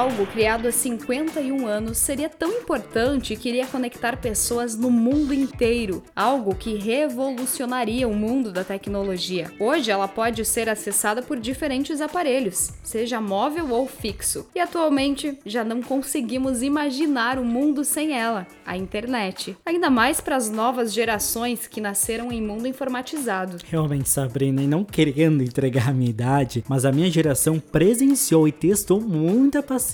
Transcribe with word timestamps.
algo 0.00 0.24
criado 0.24 0.66
há 0.66 0.72
51 0.72 1.66
anos 1.66 1.98
seria 1.98 2.30
tão 2.30 2.50
importante 2.52 3.36
que 3.36 3.50
iria 3.50 3.66
conectar 3.66 4.16
pessoas 4.16 4.74
no 4.74 4.90
mundo 4.90 5.34
inteiro? 5.34 6.02
Algo 6.16 6.54
que 6.54 6.74
revolucionaria 6.74 8.08
o 8.08 8.14
mundo 8.14 8.50
da 8.50 8.64
tecnologia. 8.64 9.52
Hoje 9.60 9.90
ela 9.90 10.08
pode 10.08 10.42
ser 10.46 10.70
acessada 10.70 11.20
por 11.20 11.38
diferentes 11.38 12.00
aparelhos, 12.00 12.70
seja 12.82 13.20
móvel 13.20 13.72
ou 13.72 13.86
fixo. 13.86 14.46
E 14.54 14.58
atualmente 14.58 15.38
já 15.44 15.62
não 15.62 15.82
conseguimos 15.82 16.62
imaginar 16.62 17.38
o 17.38 17.44
mundo 17.44 17.84
sem 17.84 18.18
ela, 18.18 18.46
a 18.64 18.78
internet. 18.78 19.54
Ainda 19.66 19.90
mais 19.90 20.18
para 20.18 20.36
as 20.36 20.48
novas 20.48 20.94
gerações 20.94 21.66
que 21.66 21.78
nasceram 21.78 22.32
em 22.32 22.40
mundo 22.40 22.66
informatizado. 22.66 23.58
Realmente, 23.68 24.08
Sabrina, 24.08 24.62
e 24.62 24.66
não 24.66 24.82
querendo 24.82 25.42
entregar 25.42 25.90
a 25.90 25.92
minha 25.92 26.08
idade, 26.08 26.64
mas 26.66 26.86
a 26.86 26.90
minha 26.90 27.10
geração 27.10 27.60
presenciou 27.60 28.48
e 28.48 28.52
testou 28.52 28.98
muita 28.98 29.62
paciência 29.62 29.89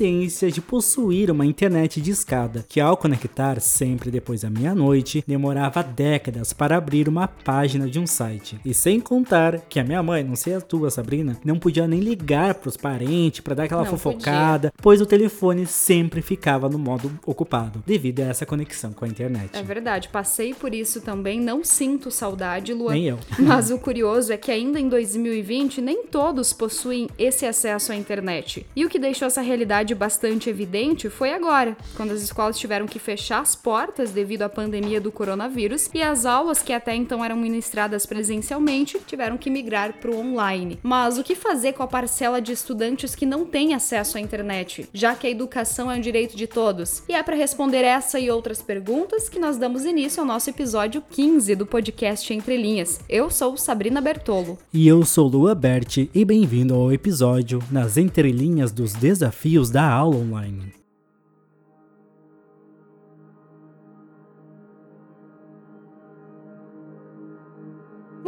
de 0.53 0.61
possuir 0.61 1.31
uma 1.31 1.47
internet 1.47 2.01
de 2.01 2.11
escada, 2.11 2.65
que 2.69 2.81
ao 2.81 2.97
conectar 2.97 3.61
sempre 3.61 4.11
depois 4.11 4.43
da 4.43 4.51
meia-noite, 4.51 5.25
demorava 5.27 5.83
décadas 5.83 6.53
para 6.53 6.77
abrir 6.77 7.09
uma 7.09 7.27
página 7.27 7.89
de 7.89 7.99
um 7.99 8.07
site. 8.07 8.61
E 8.65 8.75
sem 8.75 9.01
contar 9.01 9.61
que 9.61 9.81
a 9.81 9.85
minha 9.85 10.03
mãe, 10.03 10.23
não 10.23 10.37
sei 10.37 10.55
a 10.55 10.61
tua, 10.61 10.91
Sabrina, 10.91 11.39
não 11.45 11.59
podia 11.59 11.89
nem 11.89 12.01
ligar 12.01 12.55
pros 12.55 12.77
parentes 12.77 13.41
para 13.41 13.55
dar 13.55 13.65
aquela 13.65 13.85
Não 13.85 13.91
fofocada, 13.91 14.73
pois 14.83 15.01
o 15.01 15.07
telefone 15.07 15.67
sempre 15.67 16.21
ficava 16.21 16.69
no 16.69 16.79
modo 16.79 17.11
ocupado, 17.25 17.83
devido 17.87 18.21
a 18.21 18.25
essa 18.25 18.45
conexão 18.45 18.93
com 18.93 19.05
a 19.05 19.09
internet. 19.09 19.51
É 19.55 19.63
verdade, 19.63 20.09
passei 20.09 20.53
por 20.53 20.75
isso 20.75 21.01
também, 21.01 21.41
não 21.41 21.65
sinto 21.65 22.11
saudade, 22.11 22.73
Luan. 22.73 22.93
Nem 22.93 23.05
eu. 23.05 23.19
Mas 23.39 23.71
o 23.71 23.79
curioso 23.79 24.33
é 24.33 24.37
que 24.37 24.51
ainda 24.51 24.79
em 24.79 24.89
2020 24.89 25.81
nem 25.81 26.05
todos 26.05 26.53
possuem 26.53 27.09
esse 27.19 27.47
acesso 27.47 27.93
à 27.93 27.97
internet. 27.97 28.67
E 28.75 28.85
o 28.85 28.89
que 28.89 28.99
deixou 28.99 29.27
essa 29.27 29.41
realidade 29.41 29.86
bastante 29.95 30.51
evidente 30.51 31.09
foi 31.09 31.33
agora, 31.33 31.77
quando 31.97 32.13
as 32.13 32.23
escolas 32.23 32.59
tiveram 32.59 32.87
que 32.87 32.99
fechar 32.99 33.41
as 33.41 33.55
portas 33.55 34.11
devido 34.11 34.43
à 34.43 34.49
pandemia 34.49 35.01
do 35.01 35.13
coronavírus 35.13 35.89
e 35.95 36.03
as 36.03 36.27
aulas 36.27 36.63
que 36.63 36.73
até 36.73 36.95
então 36.95 37.25
eram 37.25 37.37
ministradas 37.37 38.07
presencialmente 38.07 38.99
tiveram 39.07 39.37
que 39.37 39.51
migrar 39.51 39.95
para 39.95 40.11
o 40.11 40.19
online. 40.19 40.79
Mas 40.83 41.19
o 41.19 41.25
que 41.25 41.35
fazer 41.35 41.73
com 41.73 41.83
a 41.83 41.87
parcela 41.87 42.41
de 42.41 42.53
estudantes 42.53 43.15
que 43.15 43.27
não 43.27 43.45
têm 43.45 43.75
acesso 43.75 44.19
à 44.19 44.21
internet, 44.21 44.89
já 44.93 45.15
que 45.15 45.27
a 45.27 45.31
educação 45.31 45.91
é 45.91 45.97
um 45.97 46.01
direito 46.01 46.37
de 46.37 46.47
todos? 46.47 47.03
E 47.09 47.15
é 47.15 47.23
para 47.23 47.37
responder 47.37 47.85
essa 47.85 48.19
e 48.19 48.31
outras 48.31 48.63
perguntas 48.63 49.29
que 49.29 49.39
nós 49.39 49.57
damos 49.57 49.85
início 49.85 50.21
ao 50.21 50.27
nosso 50.27 50.51
episódio 50.51 51.03
15 51.11 51.55
do 51.55 51.67
podcast 51.67 52.33
Entre 52.33 52.57
Linhas. 52.57 53.01
Eu 53.09 53.31
sou 53.31 53.57
Sabrina 53.57 54.01
Bertolo. 54.01 54.59
E 54.73 54.87
eu 54.87 55.05
sou 55.05 55.29
Lua 55.29 55.55
Berti 55.55 56.11
e 56.15 56.25
bem-vindo 56.25 56.75
ao 56.75 56.93
episódio 56.93 57.63
Nas 57.71 57.97
Entrelinhas 57.97 58.73
dos 58.73 58.93
Desafios 58.93 59.71
da 59.77 59.93
Aula 59.93 60.17
Online. 60.17 60.86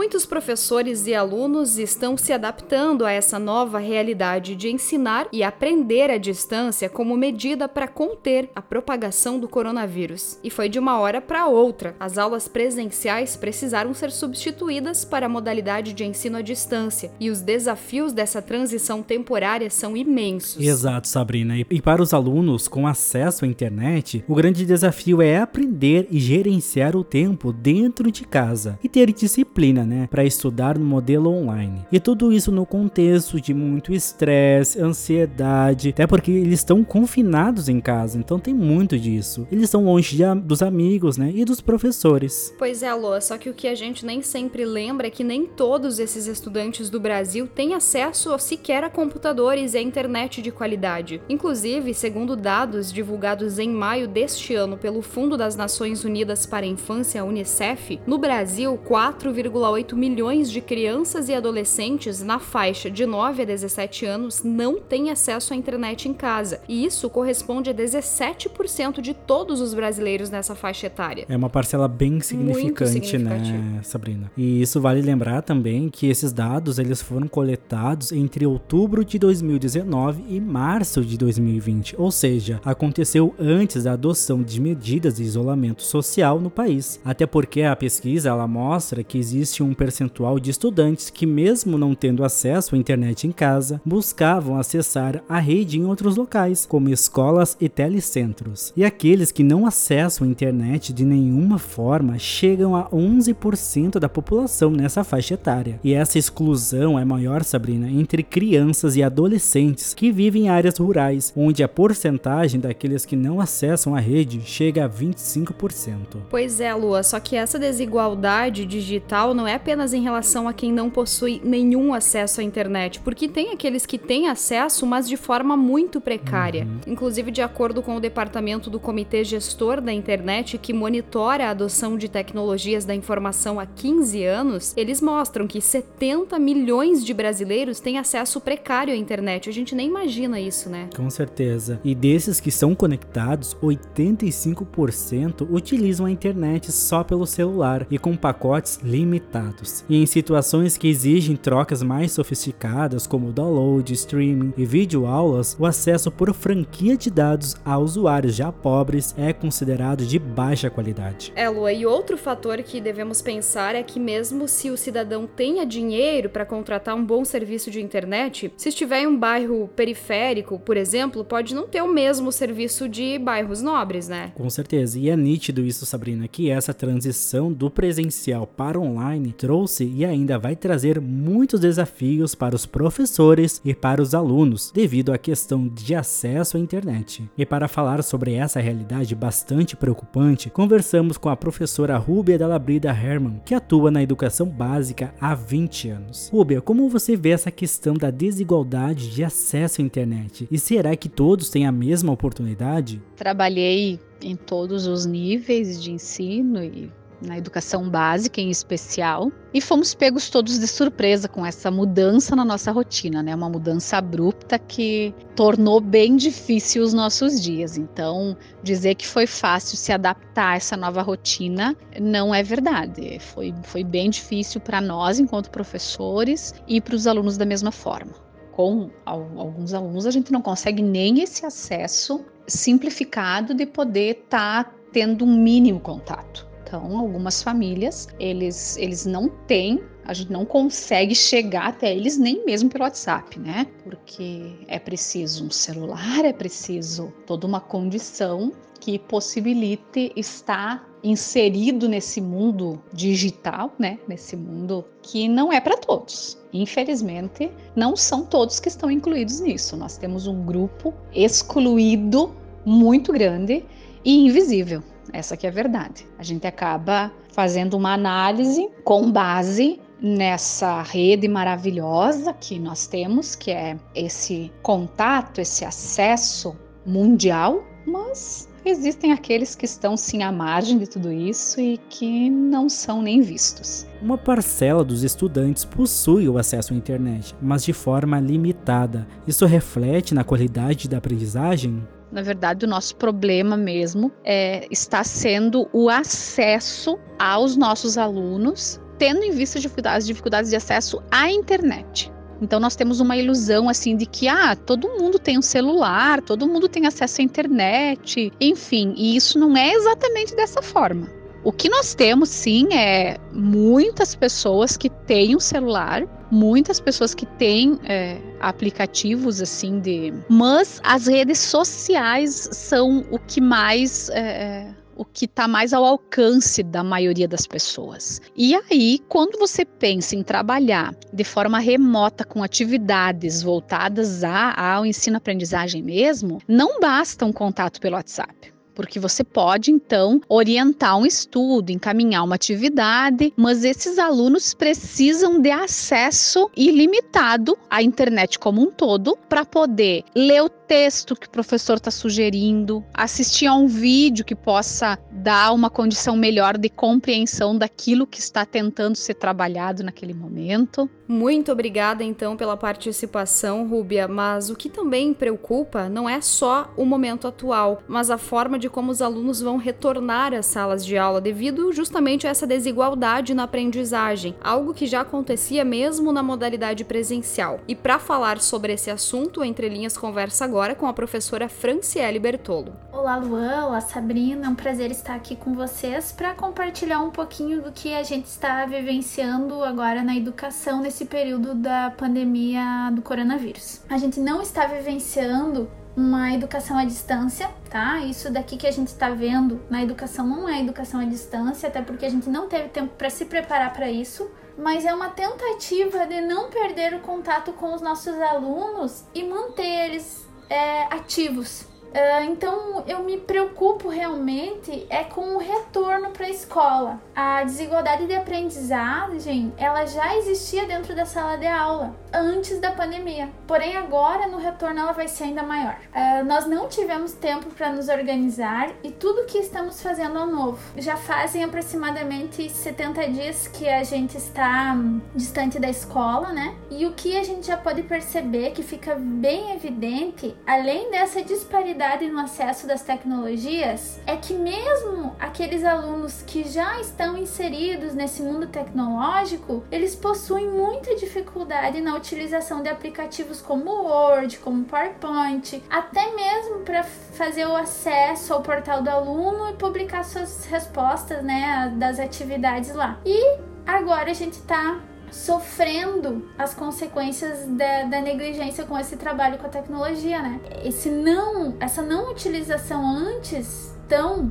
Muitos 0.08 0.24
professores 0.24 1.06
e 1.06 1.14
alunos 1.14 1.76
estão 1.76 2.16
se 2.16 2.32
adaptando 2.32 3.04
a 3.04 3.12
essa 3.12 3.38
nova 3.38 3.78
realidade 3.78 4.56
de 4.56 4.70
ensinar 4.70 5.28
e 5.30 5.42
aprender 5.42 6.10
à 6.10 6.16
distância 6.16 6.88
como 6.88 7.14
medida 7.14 7.68
para 7.68 7.86
conter 7.86 8.48
a 8.54 8.62
propagação 8.62 9.38
do 9.38 9.46
coronavírus. 9.46 10.38
E 10.42 10.48
foi 10.48 10.70
de 10.70 10.78
uma 10.78 10.98
hora 10.98 11.20
para 11.20 11.46
outra. 11.46 11.94
As 12.00 12.16
aulas 12.16 12.48
presenciais 12.48 13.36
precisaram 13.36 13.92
ser 13.92 14.10
substituídas 14.10 15.04
para 15.04 15.26
a 15.26 15.28
modalidade 15.28 15.92
de 15.92 16.06
ensino 16.06 16.38
à 16.38 16.40
distância, 16.40 17.12
e 17.20 17.28
os 17.28 17.42
desafios 17.42 18.10
dessa 18.14 18.40
transição 18.40 19.02
temporária 19.02 19.68
são 19.68 19.94
imensos. 19.94 20.58
Exato, 20.58 21.06
Sabrina. 21.06 21.58
E- 21.58 21.82
para 21.82 22.00
os 22.00 22.14
alunos 22.14 22.66
com 22.66 22.86
acesso 22.86 23.44
à 23.44 23.48
internet, 23.48 24.24
o 24.26 24.34
grande 24.34 24.64
desafio 24.64 25.20
é 25.20 25.36
aprender 25.36 26.08
e 26.10 26.18
gerenciar 26.18 26.96
o 26.96 27.04
tempo 27.04 27.52
dentro 27.52 28.10
de 28.10 28.24
casa 28.24 28.78
e 28.82 28.88
ter 28.88 29.12
disciplina, 29.12 29.84
né, 29.84 29.97
para 30.06 30.24
estudar 30.24 30.78
no 30.78 30.84
modelo 30.84 31.30
online. 31.30 31.84
E 31.90 31.98
tudo 31.98 32.32
isso 32.32 32.52
no 32.52 32.64
contexto 32.64 33.40
de 33.40 33.52
muito 33.52 33.92
estresse, 33.92 34.80
ansiedade, 34.80 35.90
até 35.90 36.06
porque 36.06 36.30
eles 36.30 36.60
estão 36.60 36.84
confinados 36.84 37.68
em 37.68 37.80
casa, 37.80 38.18
então 38.18 38.38
tem 38.38 38.54
muito 38.54 38.98
disso. 38.98 39.46
Eles 39.50 39.64
estão 39.64 39.84
longe 39.84 40.16
de 40.16 40.28
dos 40.42 40.62
amigos, 40.62 41.16
né, 41.16 41.32
e 41.34 41.44
dos 41.44 41.60
professores. 41.60 42.54
Pois 42.58 42.82
é, 42.82 42.92
Lô, 42.92 43.18
só 43.20 43.38
que 43.38 43.48
o 43.48 43.54
que 43.54 43.68
a 43.68 43.74
gente 43.74 44.04
nem 44.04 44.20
sempre 44.20 44.64
lembra 44.64 45.06
é 45.06 45.10
que 45.10 45.24
nem 45.24 45.46
todos 45.46 45.98
esses 45.98 46.26
estudantes 46.26 46.90
do 46.90 47.00
Brasil 47.00 47.46
têm 47.46 47.74
acesso 47.74 48.36
sequer 48.38 48.84
a 48.84 48.90
computadores 48.90 49.74
e 49.74 49.78
a 49.78 49.82
internet 49.82 50.42
de 50.42 50.50
qualidade. 50.50 51.20
Inclusive, 51.28 51.94
segundo 51.94 52.36
dados 52.36 52.92
divulgados 52.92 53.58
em 53.58 53.70
maio 53.70 54.08
deste 54.08 54.54
ano 54.54 54.76
pelo 54.76 55.02
Fundo 55.02 55.36
das 55.36 55.56
Nações 55.56 56.04
Unidas 56.04 56.46
para 56.46 56.66
a 56.66 56.68
Infância, 56.68 57.24
Unicef, 57.24 58.00
no 58.06 58.18
Brasil, 58.18 58.78
4,8 58.88 59.87
milhões 59.96 60.50
de 60.50 60.60
crianças 60.60 61.28
e 61.28 61.34
adolescentes 61.34 62.22
na 62.22 62.38
faixa 62.38 62.90
de 62.90 63.06
9 63.06 63.42
a 63.42 63.44
17 63.44 64.06
anos 64.06 64.42
não 64.42 64.80
têm 64.80 65.10
acesso 65.10 65.52
à 65.52 65.56
internet 65.56 66.08
em 66.08 66.12
casa. 66.12 66.60
E 66.68 66.84
isso 66.84 67.08
corresponde 67.08 67.70
a 67.70 67.74
17% 67.74 69.00
de 69.00 69.14
todos 69.14 69.60
os 69.60 69.74
brasileiros 69.74 70.30
nessa 70.30 70.54
faixa 70.54 70.86
etária. 70.86 71.24
É 71.28 71.36
uma 71.36 71.50
parcela 71.50 71.88
bem 71.88 72.20
significante, 72.20 73.18
né. 73.18 73.80
Sabrina? 73.82 74.30
E 74.36 74.60
isso 74.60 74.80
vale 74.80 75.00
lembrar 75.00 75.42
também 75.42 75.88
que 75.88 76.06
esses 76.06 76.32
dados 76.32 76.78
eles 76.78 77.00
foram 77.00 77.28
coletados 77.28 78.12
entre 78.12 78.46
outubro 78.46 79.04
de 79.04 79.18
2019 79.18 80.24
e 80.28 80.40
março 80.40 81.04
de 81.04 81.16
2020, 81.16 81.94
ou 81.98 82.10
seja, 82.10 82.60
aconteceu 82.64 83.34
antes 83.38 83.84
da 83.84 83.92
adoção 83.92 84.42
de 84.42 84.60
medidas 84.60 85.16
de 85.16 85.22
isolamento 85.22 85.82
social 85.82 86.40
no 86.40 86.50
país. 86.50 87.00
Até 87.04 87.26
porque 87.26 87.62
a 87.62 87.76
pesquisa 87.76 88.28
ela 88.28 88.46
mostra 88.46 89.02
que 89.02 89.18
existe 89.18 89.62
um 89.62 89.74
percentual 89.78 90.40
de 90.40 90.50
estudantes 90.50 91.08
que 91.08 91.24
mesmo 91.24 91.78
não 91.78 91.94
tendo 91.94 92.24
acesso 92.24 92.74
à 92.74 92.78
internet 92.78 93.28
em 93.28 93.30
casa, 93.30 93.80
buscavam 93.84 94.58
acessar 94.58 95.22
a 95.28 95.38
rede 95.38 95.78
em 95.78 95.84
outros 95.84 96.16
locais, 96.16 96.66
como 96.66 96.88
escolas 96.88 97.56
e 97.60 97.68
telecentros. 97.68 98.72
E 98.76 98.84
aqueles 98.84 99.30
que 99.30 99.44
não 99.44 99.64
acessam 99.64 100.26
a 100.26 100.30
internet 100.30 100.92
de 100.92 101.04
nenhuma 101.04 101.58
forma 101.58 102.18
chegam 102.18 102.74
a 102.74 102.90
11% 102.90 104.00
da 104.00 104.08
população 104.08 104.70
nessa 104.70 105.04
faixa 105.04 105.34
etária. 105.34 105.78
E 105.84 105.94
essa 105.94 106.18
exclusão 106.18 106.98
é 106.98 107.04
maior, 107.04 107.44
Sabrina, 107.44 107.88
entre 107.88 108.24
crianças 108.24 108.96
e 108.96 109.02
adolescentes 109.02 109.94
que 109.94 110.10
vivem 110.10 110.46
em 110.46 110.48
áreas 110.48 110.78
rurais, 110.78 111.32
onde 111.36 111.62
a 111.62 111.68
porcentagem 111.68 112.58
daqueles 112.58 113.04
que 113.04 113.14
não 113.14 113.40
acessam 113.40 113.94
a 113.94 114.00
rede 114.00 114.40
chega 114.44 114.84
a 114.84 114.88
25%. 114.88 116.18
Pois 116.28 116.60
é, 116.60 116.74
Lua, 116.74 117.04
só 117.04 117.20
que 117.20 117.36
essa 117.36 117.58
desigualdade 117.58 118.64
digital 118.64 119.32
não 119.32 119.46
é 119.46 119.58
apenas 119.68 119.92
em 119.92 120.00
relação 120.00 120.48
a 120.48 120.54
quem 120.54 120.72
não 120.72 120.88
possui 120.88 121.42
nenhum 121.44 121.92
acesso 121.92 122.40
à 122.40 122.44
internet, 122.44 123.00
porque 123.00 123.28
tem 123.28 123.50
aqueles 123.50 123.84
que 123.84 123.98
têm 123.98 124.26
acesso, 124.26 124.86
mas 124.86 125.06
de 125.06 125.14
forma 125.14 125.58
muito 125.58 126.00
precária. 126.00 126.66
Inclusive, 126.86 127.30
de 127.30 127.42
acordo 127.42 127.82
com 127.82 127.94
o 127.94 128.00
departamento 128.00 128.70
do 128.70 128.80
Comitê 128.80 129.22
Gestor 129.24 129.82
da 129.82 129.92
Internet, 129.92 130.56
que 130.56 130.72
monitora 130.72 131.48
a 131.48 131.50
adoção 131.50 131.98
de 131.98 132.08
tecnologias 132.08 132.86
da 132.86 132.94
informação 132.94 133.60
há 133.60 133.66
15 133.66 134.24
anos, 134.24 134.72
eles 134.74 135.02
mostram 135.02 135.46
que 135.46 135.60
70 135.60 136.38
milhões 136.38 137.04
de 137.04 137.12
brasileiros 137.12 137.78
têm 137.78 137.98
acesso 137.98 138.40
precário 138.40 138.94
à 138.94 138.96
internet. 138.96 139.50
A 139.50 139.52
gente 139.52 139.74
nem 139.74 139.88
imagina 139.88 140.40
isso, 140.40 140.70
né? 140.70 140.88
Com 140.96 141.10
certeza. 141.10 141.78
E 141.84 141.94
desses 141.94 142.40
que 142.40 142.50
são 142.50 142.74
conectados, 142.74 143.54
85% 143.62 145.46
utilizam 145.50 146.06
a 146.06 146.10
internet 146.10 146.72
só 146.72 147.04
pelo 147.04 147.26
celular 147.26 147.86
e 147.90 147.98
com 147.98 148.16
pacotes 148.16 148.80
limitados. 148.82 149.47
E 149.88 149.96
em 149.96 150.06
situações 150.06 150.76
que 150.76 150.88
exigem 150.88 151.36
trocas 151.36 151.82
mais 151.82 152.12
sofisticadas, 152.12 153.06
como 153.06 153.32
download, 153.32 153.92
streaming 153.92 154.52
e 154.56 154.64
videoaulas, 154.64 155.56
o 155.58 155.66
acesso 155.66 156.10
por 156.10 156.32
franquia 156.34 156.96
de 156.96 157.10
dados 157.10 157.56
a 157.64 157.78
usuários 157.78 158.34
já 158.34 158.52
pobres 158.52 159.14
é 159.16 159.32
considerado 159.32 160.04
de 160.04 160.18
baixa 160.18 160.70
qualidade. 160.70 161.32
É, 161.34 161.48
Lua, 161.48 161.72
e 161.72 161.86
outro 161.86 162.16
fator 162.16 162.62
que 162.62 162.80
devemos 162.80 163.22
pensar 163.22 163.74
é 163.74 163.82
que 163.82 164.00
mesmo 164.00 164.48
se 164.48 164.70
o 164.70 164.76
cidadão 164.76 165.26
tenha 165.26 165.64
dinheiro 165.64 166.30
para 166.30 166.44
contratar 166.44 166.94
um 166.94 167.04
bom 167.04 167.24
serviço 167.24 167.70
de 167.70 167.80
internet, 167.80 168.52
se 168.56 168.68
estiver 168.68 169.02
em 169.02 169.06
um 169.06 169.18
bairro 169.18 169.68
periférico, 169.74 170.58
por 170.58 170.76
exemplo, 170.76 171.24
pode 171.24 171.54
não 171.54 171.66
ter 171.66 171.82
o 171.82 171.92
mesmo 171.92 172.32
serviço 172.32 172.88
de 172.88 173.18
bairros 173.18 173.62
nobres, 173.62 174.08
né? 174.08 174.32
Com 174.34 174.48
certeza, 174.50 174.98
e 174.98 175.08
é 175.08 175.16
nítido 175.16 175.62
isso, 175.62 175.86
Sabrina, 175.86 176.28
que 176.28 176.50
essa 176.50 176.74
transição 176.74 177.52
do 177.52 177.70
presencial 177.70 178.46
para 178.46 178.78
online 178.78 179.32
trouxe 179.38 179.84
e 179.84 180.04
ainda 180.04 180.36
vai 180.36 180.56
trazer 180.56 181.00
muitos 181.00 181.60
desafios 181.60 182.34
para 182.34 182.56
os 182.56 182.66
professores 182.66 183.60
e 183.64 183.72
para 183.72 184.02
os 184.02 184.14
alunos, 184.14 184.72
devido 184.74 185.12
à 185.12 185.16
questão 185.16 185.68
de 185.68 185.94
acesso 185.94 186.56
à 186.56 186.60
internet. 186.60 187.30
E 187.38 187.46
para 187.46 187.68
falar 187.68 188.02
sobre 188.02 188.34
essa 188.34 188.58
realidade 188.58 189.14
bastante 189.14 189.76
preocupante, 189.76 190.50
conversamos 190.50 191.16
com 191.16 191.28
a 191.28 191.36
professora 191.36 191.96
Rúbia 191.96 192.36
Dalabrida 192.36 192.90
Herman, 192.90 193.40
que 193.44 193.54
atua 193.54 193.90
na 193.90 194.02
educação 194.02 194.48
básica 194.48 195.14
há 195.20 195.34
20 195.34 195.88
anos. 195.90 196.28
Rúbia, 196.32 196.60
como 196.60 196.88
você 196.88 197.14
vê 197.16 197.30
essa 197.30 197.50
questão 197.50 197.94
da 197.94 198.10
desigualdade 198.10 199.10
de 199.10 199.22
acesso 199.22 199.80
à 199.80 199.84
internet? 199.84 200.48
E 200.50 200.58
será 200.58 200.96
que 200.96 201.08
todos 201.08 201.48
têm 201.48 201.64
a 201.64 201.72
mesma 201.72 202.12
oportunidade? 202.12 203.00
Trabalhei 203.14 204.00
em 204.20 204.34
todos 204.34 204.86
os 204.86 205.06
níveis 205.06 205.80
de 205.80 205.92
ensino 205.92 206.62
e 206.62 206.90
na 207.20 207.36
educação 207.36 207.88
básica 207.88 208.40
em 208.40 208.50
especial, 208.50 209.30
e 209.52 209.60
fomos 209.60 209.94
pegos 209.94 210.28
todos 210.30 210.58
de 210.58 210.66
surpresa 210.66 211.28
com 211.28 211.44
essa 211.44 211.70
mudança 211.70 212.36
na 212.36 212.44
nossa 212.44 212.70
rotina, 212.70 213.22
né? 213.22 213.34
Uma 213.34 213.48
mudança 213.48 213.96
abrupta 213.96 214.58
que 214.58 215.14
tornou 215.34 215.80
bem 215.80 216.16
difícil 216.16 216.82
os 216.82 216.92
nossos 216.92 217.40
dias. 217.40 217.76
Então, 217.76 218.36
dizer 218.62 218.94
que 218.94 219.06
foi 219.06 219.26
fácil 219.26 219.76
se 219.76 219.92
adaptar 219.92 220.52
a 220.52 220.56
essa 220.56 220.76
nova 220.76 221.02
rotina 221.02 221.76
não 222.00 222.34
é 222.34 222.42
verdade. 222.42 223.18
Foi, 223.20 223.54
foi 223.64 223.82
bem 223.82 224.10
difícil 224.10 224.60
para 224.60 224.80
nós, 224.80 225.18
enquanto 225.18 225.50
professores, 225.50 226.54
e 226.66 226.80
para 226.80 226.94
os 226.94 227.06
alunos 227.06 227.36
da 227.36 227.46
mesma 227.46 227.72
forma. 227.72 228.12
Com 228.52 228.90
alguns 229.04 229.72
alunos, 229.72 230.04
a 230.04 230.10
gente 230.10 230.32
não 230.32 230.42
consegue 230.42 230.82
nem 230.82 231.20
esse 231.20 231.46
acesso 231.46 232.24
simplificado 232.46 233.54
de 233.54 233.66
poder 233.66 234.22
estar 234.24 234.64
tá 234.64 234.74
tendo 234.92 235.24
um 235.24 235.36
mínimo 235.36 235.78
contato. 235.78 236.47
Então, 236.68 236.98
algumas 236.98 237.42
famílias, 237.42 238.08
eles, 238.20 238.76
eles 238.76 239.06
não 239.06 239.26
têm, 239.46 239.82
a 240.04 240.12
gente 240.12 240.30
não 240.30 240.44
consegue 240.44 241.14
chegar 241.14 241.68
até 241.68 241.96
eles 241.96 242.18
nem 242.18 242.44
mesmo 242.44 242.68
pelo 242.68 242.84
WhatsApp, 242.84 243.38
né? 243.40 243.66
Porque 243.82 244.52
é 244.68 244.78
preciso 244.78 245.46
um 245.46 245.50
celular, 245.50 246.26
é 246.26 246.32
preciso 246.32 247.10
toda 247.26 247.46
uma 247.46 247.58
condição 247.58 248.52
que 248.80 248.98
possibilite 248.98 250.12
estar 250.14 250.86
inserido 251.02 251.88
nesse 251.88 252.20
mundo 252.20 252.82
digital, 252.92 253.72
né? 253.78 253.98
Nesse 254.06 254.36
mundo 254.36 254.84
que 255.02 255.26
não 255.26 255.50
é 255.50 255.62
para 255.62 255.78
todos. 255.78 256.36
Infelizmente, 256.52 257.50
não 257.74 257.96
são 257.96 258.26
todos 258.26 258.60
que 258.60 258.68
estão 258.68 258.90
incluídos 258.90 259.40
nisso. 259.40 259.74
Nós 259.74 259.96
temos 259.96 260.26
um 260.26 260.44
grupo 260.44 260.92
excluído 261.14 262.36
muito 262.62 263.10
grande 263.10 263.64
e 264.04 264.26
invisível. 264.26 264.82
Essa 265.12 265.36
que 265.36 265.46
é 265.46 265.50
a 265.50 265.52
verdade. 265.52 266.06
A 266.18 266.22
gente 266.22 266.46
acaba 266.46 267.12
fazendo 267.32 267.74
uma 267.74 267.94
análise 267.94 268.68
com 268.84 269.10
base 269.10 269.80
nessa 270.00 270.82
rede 270.82 271.26
maravilhosa 271.28 272.32
que 272.32 272.58
nós 272.58 272.86
temos, 272.86 273.34
que 273.34 273.50
é 273.50 273.76
esse 273.94 274.50
contato, 274.62 275.40
esse 275.40 275.64
acesso 275.64 276.56
mundial, 276.86 277.64
mas 277.86 278.48
existem 278.64 279.12
aqueles 279.12 279.54
que 279.54 279.64
estão 279.64 279.96
sim 279.96 280.22
à 280.22 280.30
margem 280.30 280.78
de 280.78 280.86
tudo 280.86 281.12
isso 281.12 281.60
e 281.60 281.78
que 281.88 282.30
não 282.30 282.68
são 282.68 283.02
nem 283.02 283.20
vistos. 283.20 283.86
Uma 284.00 284.18
parcela 284.18 284.84
dos 284.84 285.02
estudantes 285.02 285.64
possui 285.64 286.28
o 286.28 286.38
acesso 286.38 286.72
à 286.72 286.76
internet, 286.76 287.34
mas 287.40 287.64
de 287.64 287.72
forma 287.72 288.20
limitada. 288.20 289.06
Isso 289.26 289.46
reflete 289.46 290.14
na 290.14 290.24
qualidade 290.24 290.88
da 290.88 290.98
aprendizagem? 290.98 291.86
Na 292.10 292.22
verdade, 292.22 292.64
o 292.64 292.68
nosso 292.68 292.96
problema 292.96 293.56
mesmo 293.56 294.10
é, 294.24 294.66
está 294.70 295.04
sendo 295.04 295.68
o 295.72 295.90
acesso 295.90 296.98
aos 297.18 297.56
nossos 297.56 297.98
alunos, 297.98 298.80
tendo 298.98 299.22
em 299.22 299.30
vista 299.30 299.58
as 299.90 300.06
dificuldades 300.06 300.50
de 300.50 300.56
acesso 300.56 301.02
à 301.10 301.30
internet. 301.30 302.10
Então 302.40 302.60
nós 302.60 302.76
temos 302.76 303.00
uma 303.00 303.16
ilusão 303.16 303.68
assim 303.68 303.96
de 303.96 304.06
que 304.06 304.28
ah, 304.28 304.54
todo 304.54 304.88
mundo 304.98 305.18
tem 305.18 305.38
um 305.38 305.42
celular, 305.42 306.22
todo 306.22 306.46
mundo 306.46 306.68
tem 306.68 306.86
acesso 306.86 307.20
à 307.20 307.24
internet, 307.24 308.32
enfim, 308.40 308.94
e 308.96 309.16
isso 309.16 309.38
não 309.38 309.56
é 309.56 309.72
exatamente 309.72 310.34
dessa 310.36 310.62
forma. 310.62 311.08
O 311.44 311.52
que 311.52 311.68
nós 311.68 311.94
temos 311.94 312.28
sim 312.28 312.72
é 312.72 313.16
muitas 313.32 314.14
pessoas 314.14 314.76
que 314.76 314.88
têm 314.88 315.36
um 315.36 315.40
celular, 315.40 316.04
muitas 316.30 316.80
pessoas 316.80 317.14
que 317.14 317.26
têm 317.26 317.78
é, 317.84 318.18
aplicativos 318.40 319.40
assim 319.40 319.80
de. 319.80 320.12
Mas 320.28 320.80
as 320.84 321.06
redes 321.06 321.38
sociais 321.38 322.48
são 322.52 323.04
o 323.10 323.18
que 323.18 323.40
mais. 323.40 324.08
É, 324.10 324.20
é 324.20 324.88
o 324.98 325.04
que 325.04 325.26
está 325.26 325.46
mais 325.46 325.72
ao 325.72 325.84
alcance 325.84 326.60
da 326.60 326.82
maioria 326.82 327.28
das 327.28 327.46
pessoas. 327.46 328.20
E 328.36 328.52
aí, 328.52 328.98
quando 329.08 329.38
você 329.38 329.64
pensa 329.64 330.16
em 330.16 330.24
trabalhar 330.24 330.92
de 331.12 331.22
forma 331.22 331.60
remota 331.60 332.24
com 332.24 332.42
atividades 332.42 333.40
voltadas 333.40 334.24
a, 334.24 334.52
ao 334.60 334.84
ensino-aprendizagem 334.84 335.84
mesmo, 335.84 336.42
não 336.48 336.80
basta 336.80 337.24
um 337.24 337.32
contato 337.32 337.80
pelo 337.80 337.94
WhatsApp 337.94 338.57
porque 338.78 339.00
você 339.00 339.24
pode 339.24 339.72
então 339.72 340.20
orientar 340.28 340.96
um 340.96 341.04
estudo, 341.04 341.70
encaminhar 341.72 342.22
uma 342.22 342.36
atividade, 342.36 343.32
mas 343.36 343.64
esses 343.64 343.98
alunos 343.98 344.54
precisam 344.54 345.40
de 345.40 345.50
acesso 345.50 346.48
ilimitado 346.56 347.58
à 347.68 347.82
internet 347.82 348.38
como 348.38 348.62
um 348.62 348.70
todo 348.70 349.18
para 349.28 349.44
poder 349.44 350.04
ler 350.14 350.44
o 350.44 350.48
texto 350.68 351.16
que 351.16 351.26
o 351.26 351.30
professor 351.30 351.78
está 351.78 351.90
sugerindo, 351.90 352.84
assistir 352.92 353.46
a 353.46 353.54
um 353.54 353.66
vídeo 353.66 354.22
que 354.22 354.34
possa 354.34 354.98
dar 355.10 355.52
uma 355.52 355.70
condição 355.70 356.14
melhor 356.14 356.58
de 356.58 356.68
compreensão 356.68 357.56
daquilo 357.56 358.06
que 358.06 358.20
está 358.20 358.44
tentando 358.44 358.94
ser 358.94 359.14
trabalhado 359.14 359.82
naquele 359.82 360.12
momento. 360.12 360.88
Muito 361.08 361.50
obrigada 361.50 362.04
então 362.04 362.36
pela 362.36 362.54
participação, 362.54 363.66
Rúbia, 363.66 364.06
mas 364.06 364.50
o 364.50 364.54
que 364.54 364.68
também 364.68 365.14
preocupa 365.14 365.88
não 365.88 366.06
é 366.06 366.20
só 366.20 366.70
o 366.76 366.84
momento 366.84 367.26
atual, 367.26 367.82
mas 367.88 368.10
a 368.10 368.18
forma 368.18 368.58
de 368.58 368.68
como 368.68 368.90
os 368.90 369.00
alunos 369.00 369.40
vão 369.40 369.56
retornar 369.56 370.34
às 370.34 370.44
salas 370.44 370.84
de 370.84 370.98
aula 370.98 371.18
devido 371.18 371.72
justamente 371.72 372.26
a 372.26 372.30
essa 372.30 372.46
desigualdade 372.46 373.32
na 373.32 373.44
aprendizagem, 373.44 374.34
algo 374.42 374.74
que 374.74 374.86
já 374.86 375.00
acontecia 375.00 375.64
mesmo 375.64 376.12
na 376.12 376.22
modalidade 376.22 376.84
presencial. 376.84 377.60
E 377.66 377.74
para 377.74 377.98
falar 377.98 378.38
sobre 378.42 378.74
esse 378.74 378.90
assunto, 378.90 379.42
Entre 379.42 379.66
Linhas 379.70 379.96
conversa 379.96 380.44
agora 380.44 380.57
agora 380.58 380.74
com 380.74 380.88
a 380.88 380.92
professora 380.92 381.48
Franciele 381.48 382.18
Bertolo. 382.18 382.74
Olá, 382.92 383.14
Luan. 383.14 383.66
Olá, 383.66 383.80
Sabrina. 383.80 384.46
É 384.46 384.48
um 384.48 384.56
prazer 384.56 384.90
estar 384.90 385.14
aqui 385.14 385.36
com 385.36 385.54
vocês 385.54 386.10
para 386.10 386.34
compartilhar 386.34 387.00
um 387.00 387.10
pouquinho 387.10 387.62
do 387.62 387.70
que 387.70 387.94
a 387.94 388.02
gente 388.02 388.24
está 388.24 388.66
vivenciando 388.66 389.62
agora 389.62 390.02
na 390.02 390.16
educação 390.16 390.80
nesse 390.80 391.04
período 391.04 391.54
da 391.54 391.92
pandemia 391.96 392.90
do 392.92 393.00
coronavírus. 393.02 393.82
A 393.88 393.98
gente 393.98 394.18
não 394.18 394.42
está 394.42 394.66
vivenciando 394.66 395.70
uma 395.96 396.32
educação 396.32 396.76
à 396.76 396.84
distância, 396.84 397.48
tá? 397.70 398.00
Isso 398.00 398.28
daqui 398.28 398.56
que 398.56 398.66
a 398.66 398.72
gente 398.72 398.88
está 398.88 399.10
vendo 399.10 399.60
na 399.70 399.80
educação 399.80 400.26
não 400.26 400.48
é 400.48 400.60
educação 400.60 400.98
à 400.98 401.04
distância, 401.04 401.68
até 401.68 401.82
porque 401.82 402.04
a 402.04 402.10
gente 402.10 402.28
não 402.28 402.48
teve 402.48 402.68
tempo 402.70 402.92
para 402.98 403.10
se 403.10 403.26
preparar 403.26 403.72
para 403.72 403.88
isso, 403.88 404.28
mas 404.58 404.84
é 404.84 404.92
uma 404.92 405.10
tentativa 405.10 406.04
de 406.04 406.20
não 406.20 406.50
perder 406.50 406.94
o 406.94 407.00
contato 407.00 407.52
com 407.52 407.72
os 407.72 407.80
nossos 407.80 408.20
alunos 408.20 409.04
e 409.14 409.22
manter 409.22 409.86
eles 409.86 410.27
é, 410.48 410.82
ativos. 410.84 411.66
Uh, 411.88 412.22
então 412.30 412.84
eu 412.86 413.02
me 413.02 413.16
preocupo 413.16 413.88
realmente 413.88 414.86
é 414.90 415.04
com 415.04 415.36
o 415.36 415.38
retorno 415.38 416.10
para 416.10 416.26
a 416.26 416.30
escola. 416.30 417.00
A 417.16 417.42
desigualdade 417.44 418.06
de 418.06 418.14
aprendizagem 418.14 419.52
ela 419.56 419.86
já 419.86 420.14
existia 420.16 420.66
dentro 420.66 420.94
da 420.94 421.06
sala 421.06 421.38
de 421.38 421.46
aula 421.46 421.96
antes 422.12 422.58
da 422.60 422.70
pandemia. 422.70 423.28
Porém, 423.46 423.76
agora 423.76 424.26
no 424.26 424.38
retorno 424.38 424.80
ela 424.80 424.92
vai 424.92 425.08
ser 425.08 425.24
ainda 425.24 425.42
maior. 425.42 425.76
Uh, 425.94 426.24
nós 426.24 426.46
não 426.46 426.68
tivemos 426.68 427.12
tempo 427.12 427.46
para 427.50 427.72
nos 427.72 427.88
organizar 427.88 428.70
e 428.82 428.90
tudo 428.90 429.26
que 429.26 429.38
estamos 429.38 429.82
fazendo 429.82 430.18
é 430.18 430.26
novo. 430.26 430.58
Já 430.76 430.96
fazem 430.96 431.44
aproximadamente 431.44 432.48
70 432.50 433.08
dias 433.10 433.48
que 433.48 433.68
a 433.68 433.82
gente 433.84 434.16
está 434.16 434.72
um, 434.72 435.00
distante 435.14 435.58
da 435.58 435.68
escola, 435.68 436.32
né? 436.32 436.54
E 436.70 436.86
o 436.86 436.92
que 436.92 437.16
a 437.16 437.24
gente 437.24 437.46
já 437.46 437.56
pode 437.56 437.82
perceber 437.82 438.52
que 438.52 438.62
fica 438.62 438.94
bem 438.94 439.52
evidente, 439.52 440.34
além 440.46 440.90
dessa 440.90 441.22
disparidade 441.22 442.08
no 442.08 442.20
acesso 442.20 442.66
das 442.66 442.82
tecnologias, 442.82 444.00
é 444.06 444.16
que 444.16 444.34
mesmo 444.34 445.14
aqueles 445.18 445.64
alunos 445.64 446.22
que 446.22 446.48
já 446.48 446.80
estão 446.80 447.16
inseridos 447.16 447.94
nesse 447.94 448.22
mundo 448.22 448.46
tecnológico, 448.46 449.64
eles 449.70 449.94
possuem 449.94 450.48
muita 450.48 450.94
dificuldade 450.96 451.80
na 451.80 451.97
utilização 451.98 452.62
de 452.62 452.68
aplicativos 452.68 453.40
como 453.40 453.70
Word, 453.70 454.38
como 454.38 454.64
PowerPoint, 454.64 455.62
até 455.68 456.14
mesmo 456.14 456.60
para 456.60 456.82
fazer 456.82 457.46
o 457.46 457.54
acesso 457.54 458.32
ao 458.32 458.42
portal 458.42 458.82
do 458.82 458.88
aluno 458.88 459.50
e 459.50 459.54
publicar 459.54 460.04
suas 460.04 460.46
respostas, 460.46 461.22
né, 461.22 461.72
das 461.76 461.98
atividades 461.98 462.74
lá. 462.74 462.98
E 463.04 463.38
agora 463.66 464.10
a 464.10 464.14
gente 464.14 464.34
está 464.34 464.80
sofrendo 465.10 466.28
as 466.36 466.54
consequências 466.54 467.46
da, 467.46 467.84
da, 467.84 468.00
negligência 468.00 468.64
com 468.64 468.78
esse 468.78 468.96
trabalho 468.96 469.38
com 469.38 469.46
a 469.46 469.50
tecnologia, 469.50 470.20
né? 470.20 470.40
Esse 470.64 470.90
não, 470.90 471.56
essa 471.60 471.80
não 471.80 472.10
utilização 472.10 472.86
antes 472.86 473.74
tão 473.88 474.30